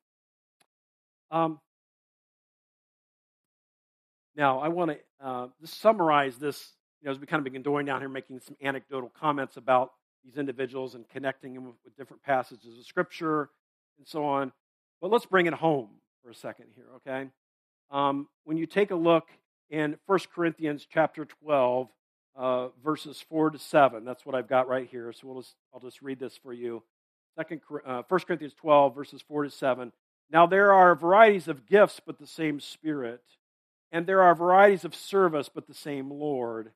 [1.30, 1.58] Um,
[4.40, 6.72] now, I want to uh, summarize this,
[7.02, 9.92] you know, as we kind of begin going down here, making some anecdotal comments about
[10.24, 13.50] these individuals and connecting them with, with different passages of Scripture
[13.98, 14.50] and so on.
[15.02, 15.90] But let's bring it home
[16.24, 17.28] for a second here, okay?
[17.90, 19.28] Um, when you take a look
[19.68, 21.88] in 1 Corinthians chapter 12,
[22.34, 24.06] uh, verses 4 to 7.
[24.06, 25.12] That's what I've got right here.
[25.12, 26.82] So we'll just, I'll just read this for you.
[27.36, 29.92] Second, uh, 1 Corinthians 12, verses 4 to 7.
[30.30, 33.20] Now there are varieties of gifts, but the same Spirit.
[33.92, 36.70] And there are varieties of service, but the same Lord.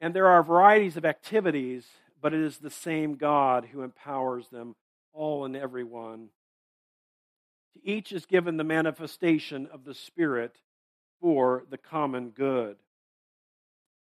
[0.00, 1.86] And there are varieties of activities,
[2.20, 4.74] but it is the same God who empowers them
[5.12, 6.28] all and every one.
[7.74, 10.56] To each is given the manifestation of the Spirit
[11.20, 12.76] for the common good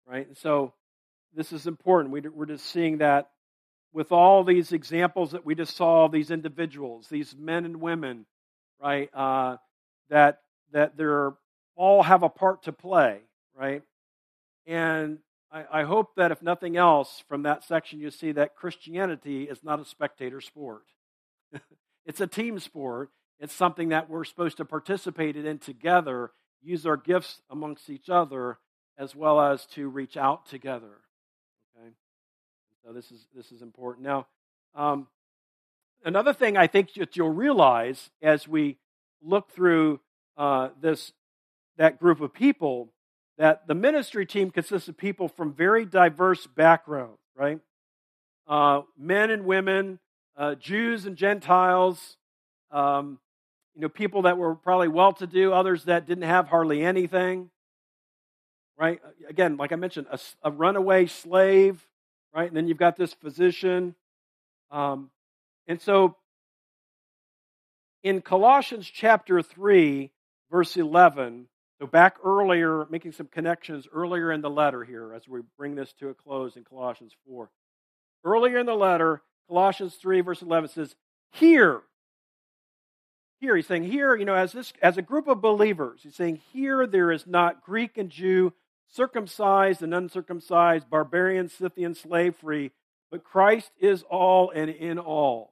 [0.05, 0.27] right?
[0.27, 0.73] And so
[1.35, 2.33] this is important.
[2.33, 3.29] We're just seeing that
[3.91, 8.25] with all these examples that we just saw, these individuals, these men and women
[8.81, 9.09] right?
[9.13, 9.57] Uh,
[10.09, 10.41] that
[10.73, 11.33] that they're
[11.75, 13.19] all have a part to play,
[13.55, 13.83] right?
[14.65, 15.19] And
[15.51, 19.63] I, I hope that if nothing else from that section, you see that Christianity is
[19.63, 20.83] not a spectator sport.
[22.05, 23.09] it's a team sport.
[23.39, 26.31] It's something that we're supposed to participate in together,
[26.61, 28.57] use our gifts amongst each other,
[28.97, 31.01] as well as to reach out together.
[31.77, 31.89] Okay,
[32.85, 34.05] so this is this is important.
[34.05, 34.27] Now,
[34.75, 35.07] um,
[36.05, 38.77] another thing I think that you'll realize as we
[39.21, 39.99] look through
[40.37, 41.11] uh, this
[41.77, 42.89] that group of people
[43.37, 47.59] that the ministry team consists of people from very diverse backgrounds, right?
[48.47, 49.99] Uh, men and women,
[50.37, 52.17] uh, Jews and Gentiles,
[52.71, 53.19] um,
[53.75, 57.49] you know, people that were probably well to do, others that didn't have hardly anything,
[58.77, 58.99] right?
[59.27, 61.83] Again, like I mentioned, a, a runaway slave,
[62.35, 62.47] right?
[62.47, 63.95] And then you've got this physician.
[64.69, 65.09] Um,
[65.67, 66.17] and so
[68.03, 70.11] in Colossians chapter 3,
[70.51, 71.47] verse 11,
[71.83, 75.91] so, back earlier, making some connections earlier in the letter here as we bring this
[75.99, 77.49] to a close in Colossians 4.
[78.23, 80.95] Earlier in the letter, Colossians 3, verse 11 says,
[81.33, 81.81] Here,
[83.41, 86.39] here, he's saying, here, you know, as, this, as a group of believers, he's saying,
[86.53, 88.53] here there is not Greek and Jew,
[88.89, 92.71] circumcised and uncircumcised, barbarian, Scythian, slave free,
[93.11, 95.51] but Christ is all and in all.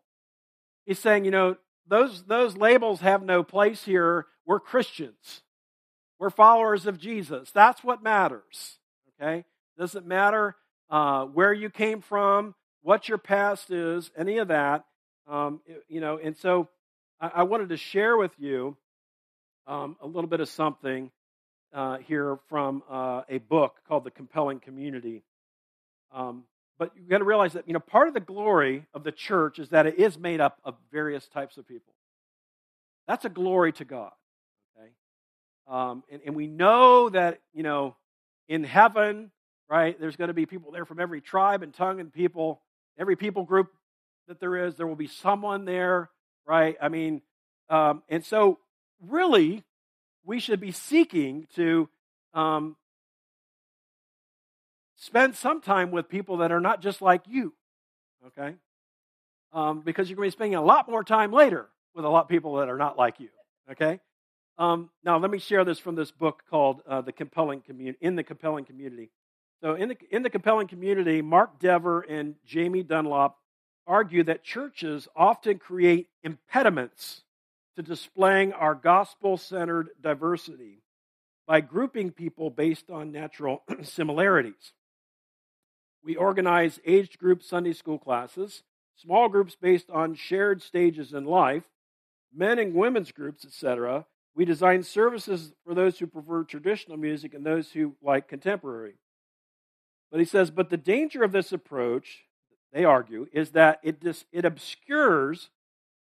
[0.86, 1.58] He's saying, you know,
[1.90, 4.28] those, those labels have no place here.
[4.46, 5.42] We're Christians.
[6.22, 7.50] We're followers of Jesus.
[7.50, 8.78] That's what matters.
[9.20, 9.44] Okay?
[9.76, 10.56] Doesn't matter
[10.92, 12.54] uh, where you came from,
[12.84, 14.86] what your past is, any of that.
[15.28, 16.70] Um, you know, and so
[17.20, 18.78] I, I, wanted to share with you
[19.66, 21.10] um, a little bit of something
[21.74, 25.24] uh, here from uh, a book called The Compelling Community.
[26.12, 26.44] Um,
[26.78, 29.58] but you've got to realize that you know part of the glory of the church
[29.58, 31.94] is that it is made up of various types of people.
[33.08, 34.12] That's a glory to God.
[35.68, 37.96] Um, and, and we know that, you know,
[38.48, 39.32] in heaven,
[39.70, 42.62] right, there's going to be people there from every tribe and tongue and people,
[42.98, 43.72] every people group
[44.28, 44.76] that there is.
[44.76, 46.10] There will be someone there,
[46.46, 46.76] right?
[46.82, 47.22] I mean,
[47.70, 48.60] um, and so
[49.02, 49.64] really,
[50.26, 51.90] we should be seeking to
[52.34, 52.76] um,
[54.98, 57.54] spend some time with people that are not just like you,
[58.28, 58.56] okay?
[59.54, 62.24] Um, because you're going to be spending a lot more time later with a lot
[62.24, 63.30] of people that are not like you,
[63.72, 64.00] okay?
[64.58, 68.16] Um, now, let me share this from this book called uh, "The Compelling Community." In
[68.16, 69.10] the Compelling Community,
[69.62, 73.38] so in the in the Compelling Community, Mark Dever and Jamie Dunlop
[73.88, 77.24] argue that churches often create impediments
[77.76, 80.84] to displaying our gospel-centered diversity
[81.48, 84.74] by grouping people based on natural similarities.
[86.04, 88.64] We organize age group Sunday school classes,
[88.96, 91.64] small groups based on shared stages in life,
[92.34, 97.46] men and women's groups, etc we design services for those who prefer traditional music and
[97.46, 98.94] those who like contemporary.
[100.10, 102.24] But he says, but the danger of this approach,
[102.74, 105.50] they argue, is that it, dis, it obscures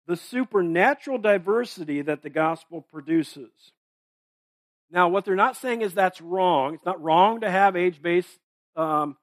[0.08, 3.52] the supernatural diversity that the gospel produces.
[4.92, 6.74] Now, what they're not saying is that's wrong.
[6.74, 8.40] It's not wrong to have age-based,
[8.76, 9.18] um,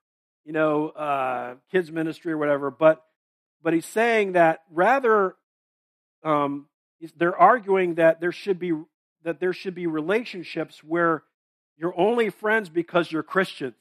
[0.44, 2.70] you know, uh, kids ministry or whatever.
[2.70, 3.02] But
[3.62, 5.34] but he's saying that rather,
[6.22, 6.66] um,
[7.16, 8.72] they're arguing that there should be
[9.26, 11.24] that there should be relationships where
[11.76, 13.74] you're only friends because you're Christians.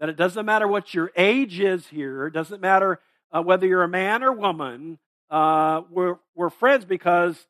[0.00, 3.82] That it doesn't matter what your age is here, it doesn't matter uh, whether you're
[3.82, 4.98] a man or woman,
[5.30, 7.46] uh, we're, we're friends because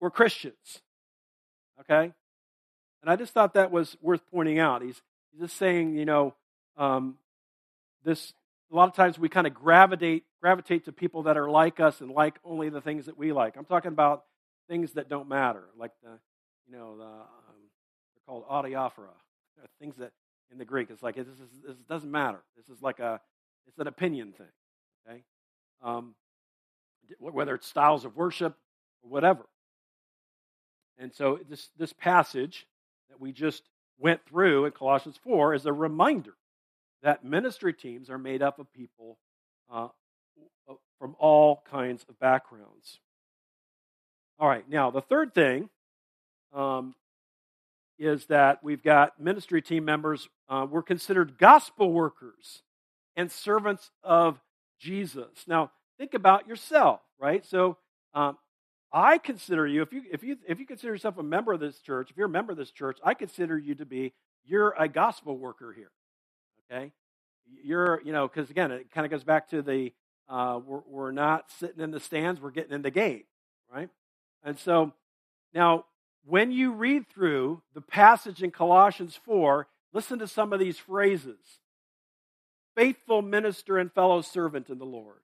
[0.00, 0.82] we're Christians.
[1.80, 2.12] Okay?
[3.02, 4.82] And I just thought that was worth pointing out.
[4.82, 5.00] He's,
[5.30, 6.34] he's just saying, you know,
[6.76, 7.16] um,
[8.04, 8.32] this,
[8.72, 12.00] a lot of times we kind of gravitate, gravitate to people that are like us
[12.00, 13.56] and like only the things that we like.
[13.56, 14.24] I'm talking about
[14.68, 16.18] things that don't matter, like the,
[16.66, 17.60] you know, the, um,
[18.14, 19.14] they're called adiaphora,
[19.80, 20.12] things that
[20.50, 22.40] in the Greek, it's like, this, is, this doesn't matter.
[22.56, 23.20] This is like a,
[23.66, 24.46] it's an opinion thing,
[25.06, 25.22] okay?
[25.82, 26.14] Um,
[27.18, 28.56] whether it's styles of worship
[29.02, 29.46] or whatever.
[30.98, 32.66] And so this, this passage
[33.08, 33.62] that we just
[33.98, 36.34] went through in Colossians 4 is a reminder
[37.02, 39.18] that ministry teams are made up of people
[39.72, 39.88] uh,
[40.98, 42.98] from all kinds of backgrounds.
[44.40, 45.68] All right, now the third thing
[46.54, 46.94] um,
[47.98, 50.28] is that we've got ministry team members.
[50.48, 52.62] Uh, we're considered gospel workers
[53.16, 54.40] and servants of
[54.78, 55.26] Jesus.
[55.48, 57.44] Now, think about yourself, right?
[57.44, 57.78] So,
[58.14, 58.38] um,
[58.92, 61.80] I consider you if you if you if you consider yourself a member of this
[61.80, 64.14] church, if you're a member of this church, I consider you to be
[64.44, 65.90] you're a gospel worker here.
[66.70, 66.92] Okay,
[67.64, 69.92] you're you know because again it kind of goes back to the
[70.28, 73.24] uh, we're, we're not sitting in the stands, we're getting in the game,
[73.70, 73.90] right?
[74.44, 74.92] And so
[75.54, 75.84] now,
[76.24, 81.38] when you read through the passage in Colossians 4, listen to some of these phrases.
[82.76, 85.20] Faithful minister and fellow servant in the Lord,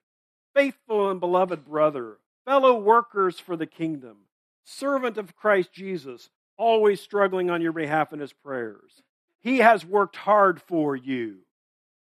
[0.55, 4.17] faithful and beloved brother, fellow workers for the kingdom,
[4.65, 9.03] servant of Christ Jesus, always struggling on your behalf in his prayers.
[9.41, 11.39] He has worked hard for you,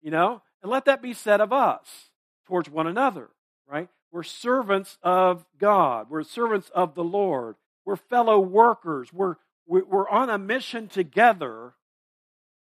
[0.02, 2.10] you know, and let that be said of us
[2.46, 3.30] towards one another,
[3.66, 3.88] right?
[4.12, 9.36] We're servants of God, we're servants of the Lord, we're fellow workers, we're,
[9.66, 11.74] we're on a mission together,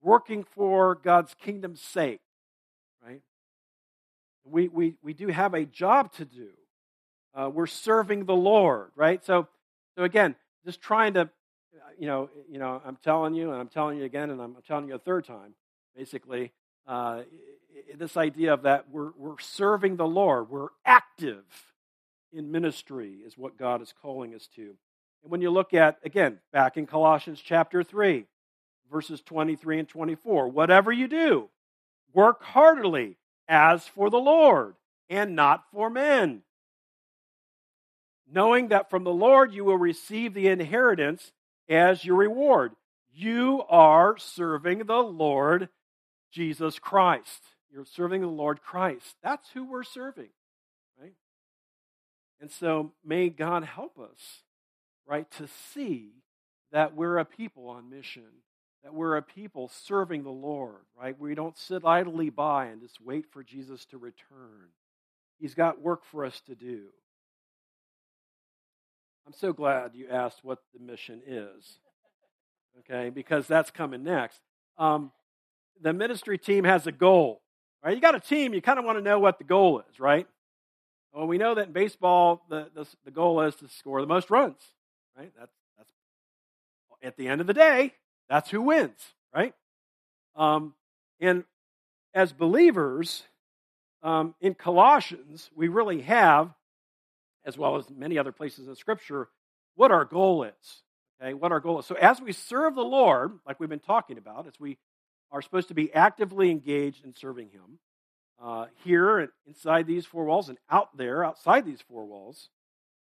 [0.01, 2.21] working for God's kingdom's sake
[3.05, 3.21] right?
[4.43, 6.49] we, we, we do have a job to do.
[7.33, 9.23] Uh, we're serving the Lord, right?
[9.23, 9.47] So,
[9.95, 10.35] so again,
[10.65, 11.29] just trying to,
[11.99, 14.87] you know, you know, I'm telling you, and I'm telling you again, and I'm telling
[14.87, 15.53] you a third time,
[15.95, 16.51] basically,
[16.87, 17.21] uh,
[17.95, 21.43] this idea of that we're, we're serving the Lord, we're active
[22.33, 24.75] in ministry is what God is calling us to.
[25.23, 28.25] And when you look at, again, back in Colossians chapter 3,
[28.91, 31.49] verses 23 and 24, whatever you do,
[32.13, 33.17] work heartily
[33.47, 34.75] as for the Lord
[35.09, 36.41] and not for men.
[38.31, 41.31] Knowing that from the Lord you will receive the inheritance
[41.69, 42.73] as your reward.
[43.13, 45.69] You are serving the Lord
[46.31, 47.43] Jesus Christ.
[47.71, 49.15] You're serving the Lord Christ.
[49.21, 50.29] That's who we're serving,
[50.99, 51.13] right?
[52.39, 54.43] And so may God help us,
[55.05, 56.23] right, to see
[56.71, 58.23] that we're a people on mission
[58.87, 61.19] that we're a people serving the Lord, right?
[61.19, 64.69] We don't sit idly by and just wait for Jesus to return.
[65.39, 66.85] He's got work for us to do.
[69.25, 71.79] I'm so glad you asked what the mission is,
[72.79, 74.39] okay, because that's coming next.
[74.77, 75.11] Um,
[75.81, 77.41] the ministry team has a goal,
[77.83, 77.95] right?
[77.95, 80.27] You got a team, you kind of want to know what the goal is, right?
[81.13, 84.29] Well, we know that in baseball, the, the, the goal is to score the most
[84.29, 84.59] runs,
[85.17, 85.31] right?
[85.37, 85.91] That's, that's
[87.01, 87.93] at the end of the day,
[88.29, 88.99] that's who wins,
[89.33, 89.53] right?
[90.35, 90.73] Um,
[91.19, 91.43] and
[92.13, 93.23] as believers,
[94.03, 96.53] um, in Colossians, we really have,
[97.45, 99.29] as well as many other places in Scripture,
[99.75, 100.81] what our goal is.
[101.19, 101.85] Okay, what our goal is.
[101.85, 104.77] So as we serve the Lord, like we've been talking about, as we
[105.31, 107.79] are supposed to be actively engaged in serving Him,
[108.41, 112.49] uh, here inside these four walls and out there outside these four walls,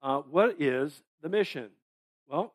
[0.03, 1.71] uh, what is the mission?
[2.29, 2.55] Well,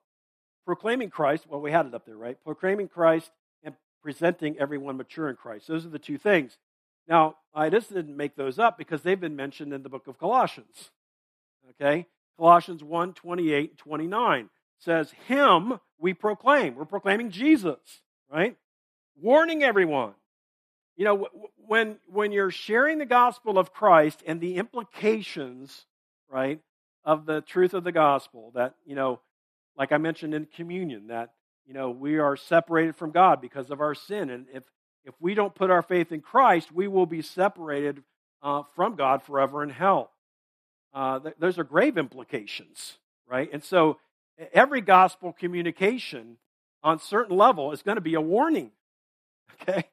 [0.66, 2.38] proclaiming Christ, well, we had it up there, right?
[2.44, 3.32] Proclaiming Christ
[3.64, 5.68] and presenting everyone mature in Christ.
[5.68, 6.58] Those are the two things.
[7.08, 10.18] Now, I just didn't make those up because they've been mentioned in the book of
[10.18, 10.92] Colossians.
[11.72, 12.08] Okay?
[12.38, 14.50] Colossians 1 28 29
[14.80, 16.76] says, Him we proclaim.
[16.76, 18.02] We're proclaiming Jesus,
[18.32, 18.56] right?
[19.20, 20.14] Warning everyone.
[20.96, 25.86] You know, when, when you're sharing the gospel of Christ and the implications,
[26.30, 26.60] right,
[27.04, 29.20] of the truth of the gospel, that, you know,
[29.78, 31.32] like I mentioned in communion, that
[31.66, 34.64] you know we are separated from God because of our sin, and if
[35.04, 38.04] if we don't put our faith in Christ, we will be separated
[38.44, 40.12] uh, from God forever in hell.
[40.94, 42.98] Uh, th- those are grave implications,
[43.28, 43.50] right?
[43.52, 43.98] And so
[44.54, 46.38] every gospel communication
[46.84, 48.72] on certain level is going to be a warning.
[49.62, 49.86] Okay,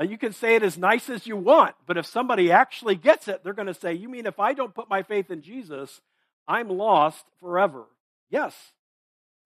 [0.00, 3.28] uh, you can say it as nice as you want, but if somebody actually gets
[3.28, 6.00] it, they're going to say, "You mean if I don't put my faith in Jesus,
[6.46, 7.84] I'm lost forever?"
[8.30, 8.54] Yes,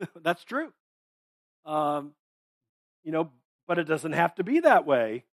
[0.23, 0.73] That's true.
[1.65, 2.13] Um,
[3.05, 3.31] you know,
[3.67, 5.25] but it doesn't have to be that way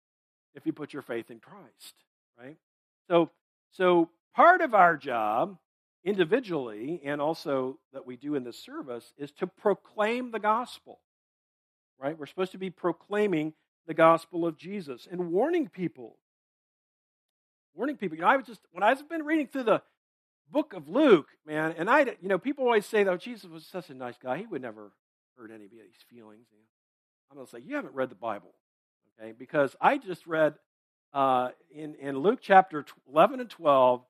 [0.53, 1.95] if you put your faith in Christ,
[2.39, 2.57] right?
[3.09, 3.29] So,
[3.71, 5.57] so part of our job
[6.03, 10.99] individually and also that we do in this service is to proclaim the gospel,
[11.99, 12.17] right?
[12.17, 13.53] We're supposed to be proclaiming
[13.87, 16.17] the gospel of Jesus and warning people.
[17.75, 18.17] Warning people.
[18.17, 19.81] You know, I was just, when I've been reading through the
[20.51, 23.89] book of Luke, man, and I, you know, people always say that Jesus was such
[23.89, 24.37] a nice guy.
[24.37, 24.91] He would never
[25.37, 26.47] hurt anybody's feelings.
[26.51, 26.65] You know?
[27.31, 28.53] I'm going to say, you haven't read the Bible,
[29.19, 29.33] okay?
[29.37, 30.55] Because I just read
[31.13, 34.01] uh, in, in Luke chapter 11 and 12,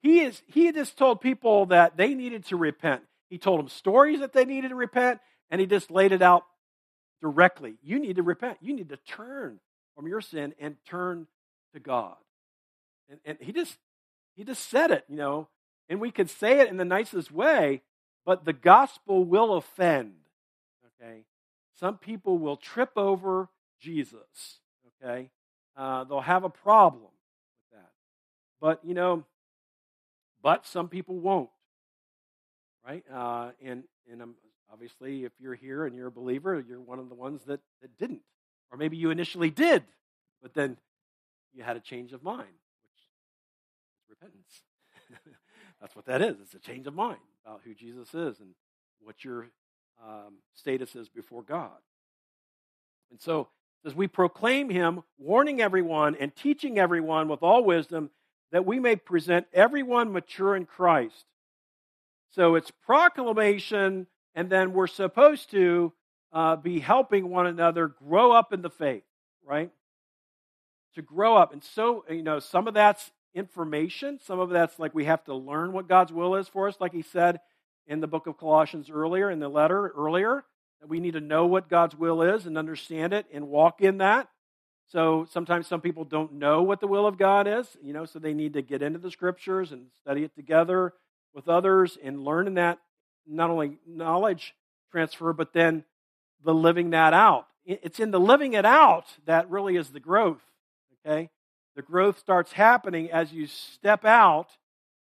[0.00, 3.02] he, is, he just told people that they needed to repent.
[3.30, 6.44] He told them stories that they needed to repent, and he just laid it out
[7.22, 7.76] directly.
[7.82, 8.58] You need to repent.
[8.60, 9.60] You need to turn
[9.96, 11.26] from your sin and turn
[11.72, 12.16] to God.
[13.08, 13.78] And, and he just
[14.34, 15.48] he just said it, you know.
[15.88, 17.82] And we could say it in the nicest way,
[18.24, 20.14] but the gospel will offend.
[21.00, 21.24] Okay?
[21.78, 23.48] Some people will trip over
[23.80, 24.60] Jesus.
[25.02, 25.30] Okay?
[25.76, 27.90] Uh, they'll have a problem with that.
[28.60, 29.24] But, you know,
[30.42, 31.50] but some people won't.
[32.86, 33.04] Right?
[33.12, 34.34] Uh, and and um,
[34.72, 37.96] obviously, if you're here and you're a believer, you're one of the ones that, that
[37.98, 38.22] didn't.
[38.70, 39.84] Or maybe you initially did,
[40.40, 40.78] but then
[41.52, 42.48] you had a change of mind,
[42.82, 44.62] which is repentance.
[45.80, 46.36] That's what that is.
[46.40, 48.54] It's a change of mind about who Jesus is and
[49.02, 49.48] what your
[50.02, 51.70] um, status is before God.
[53.10, 53.48] And so,
[53.84, 58.10] as we proclaim him, warning everyone and teaching everyone with all wisdom,
[58.52, 61.24] that we may present everyone mature in Christ.
[62.30, 65.92] So it's proclamation, and then we're supposed to
[66.32, 69.04] uh, be helping one another grow up in the faith,
[69.44, 69.70] right?
[70.94, 71.52] To grow up.
[71.52, 75.34] And so, you know, some of that's information, some of that's like we have to
[75.34, 77.40] learn what God's will is for us, like he said
[77.86, 80.44] in the book of Colossians earlier, in the letter earlier,
[80.80, 83.98] that we need to know what God's will is and understand it and walk in
[83.98, 84.28] that.
[84.88, 88.18] So sometimes some people don't know what the will of God is, you know, so
[88.18, 90.92] they need to get into the scriptures and study it together
[91.34, 92.78] with others and learn in that
[93.26, 94.54] not only knowledge
[94.90, 95.84] transfer, but then
[96.44, 97.46] the living that out.
[97.64, 100.42] It's in the living it out that really is the growth.
[101.06, 101.30] Okay?
[101.76, 104.48] The growth starts happening as you step out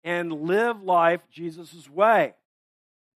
[0.03, 2.33] and live life Jesus' way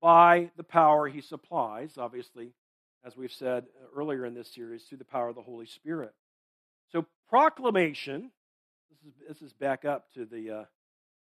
[0.02, 2.52] by the power he supplies, obviously,
[3.04, 3.66] as we've said
[3.96, 6.14] earlier in this series, through the power of the Holy Spirit.
[6.92, 8.32] So proclamation,
[8.90, 10.66] this is, this is back up to the uh,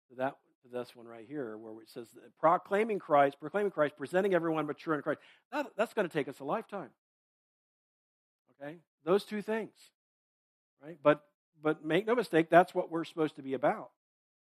[0.10, 2.08] to that to this one right here, where it says
[2.40, 5.20] proclaiming Christ, proclaiming Christ, presenting everyone mature in Christ.
[5.52, 6.90] That, that's going to take us a lifetime.
[8.62, 9.74] Okay, those two things,
[10.82, 10.98] right?
[11.04, 11.22] But
[11.62, 13.90] but make no mistake, that's what we're supposed to be about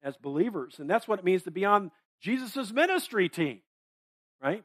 [0.02, 1.90] as believers, and that's what it means to be on
[2.20, 3.61] Jesus' ministry team,
[4.42, 4.64] right?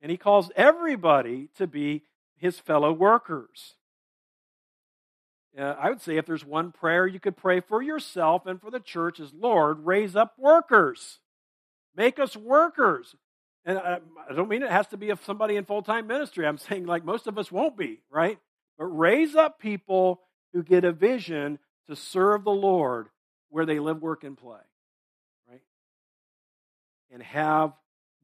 [0.00, 2.02] And he calls everybody to be
[2.36, 3.74] his fellow workers.
[5.58, 8.70] Uh, I would say if there's one prayer you could pray for yourself and for
[8.70, 11.18] the church is, Lord, raise up workers.
[11.94, 13.14] Make us workers.
[13.64, 13.98] And I,
[14.28, 16.46] I don't mean it has to be somebody in full time ministry.
[16.46, 18.38] I'm saying like most of us won't be, right?
[18.78, 20.20] But raise up people
[20.52, 23.08] who get a vision to serve the Lord
[23.50, 24.60] where they live, work, and play,
[25.48, 25.60] right?
[27.10, 27.72] And have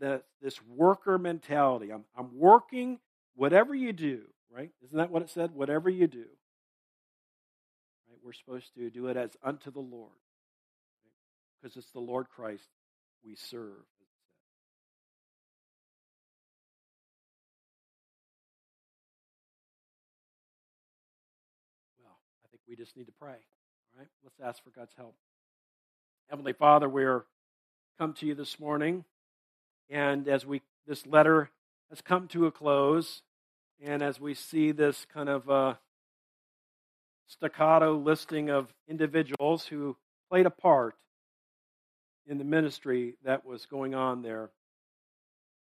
[0.01, 1.91] the, this worker mentality.
[1.93, 2.99] I'm, I'm working
[3.35, 4.71] whatever you do, right?
[4.85, 5.53] Isn't that what it said?
[5.53, 6.25] Whatever you do.
[8.29, 10.13] We're supposed to do it as unto the Lord.
[11.63, 11.83] Because right?
[11.83, 12.69] it's the Lord Christ
[13.25, 13.87] we serve.
[22.03, 23.31] Well, I think we just need to pray.
[23.31, 24.09] All right?
[24.23, 25.15] Let's ask for God's help.
[26.29, 27.25] Heavenly Father, we're
[27.99, 29.07] come to you this morning,
[29.89, 31.49] and as we this letter
[31.89, 33.23] has come to a close,
[33.83, 35.75] and as we see this kind of uh,
[37.29, 39.97] staccato listing of individuals who
[40.31, 40.95] played a part
[42.27, 44.51] in the ministry that was going on there,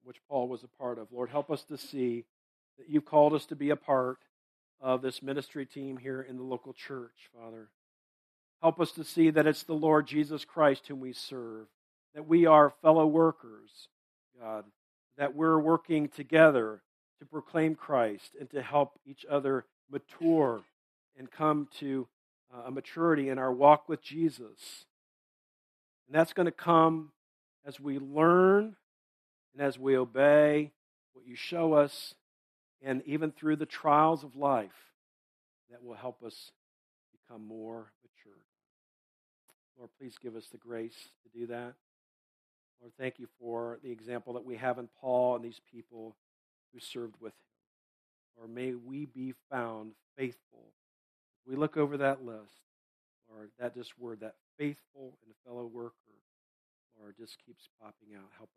[0.03, 1.11] which Paul was a part of.
[1.11, 2.25] Lord, help us to see
[2.77, 4.17] that you've called us to be a part
[4.79, 7.69] of this ministry team here in the local church, Father.
[8.61, 11.67] Help us to see that it's the Lord Jesus Christ whom we serve,
[12.15, 13.87] that we are fellow workers,
[14.39, 14.65] God,
[15.17, 16.81] that we're working together
[17.19, 20.61] to proclaim Christ and to help each other mature
[21.17, 22.07] and come to
[22.53, 24.85] uh, a maturity in our walk with Jesus.
[26.07, 27.11] And that's going to come
[27.65, 28.75] as we learn
[29.53, 30.71] and as we obey
[31.13, 32.13] what you show us
[32.81, 34.93] and even through the trials of life
[35.69, 36.51] that will help us
[37.11, 38.39] become more mature.
[39.77, 41.73] Lord, please give us the grace to do that.
[42.79, 46.15] Lord, thank you for the example that we have in Paul and these people
[46.73, 48.41] who served with him.
[48.41, 50.71] Or may we be found faithful.
[51.47, 52.61] We look over that list,
[53.29, 55.93] or that just word, that faithful and fellow worker,
[56.99, 58.29] Lord, just keeps popping out.
[58.37, 58.55] Help us.